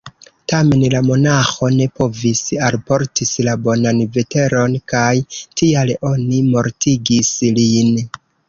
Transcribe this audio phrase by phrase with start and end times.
[0.51, 7.97] Tamen la monaĥo ne povis alportis la bonan veteron kaj tial oni mortigis lin.